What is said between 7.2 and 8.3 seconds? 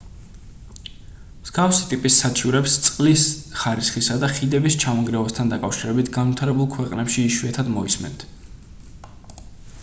იშვიათად მოისმენთ